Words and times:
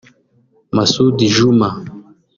Masud 0.75 1.17
Juma 1.33 1.69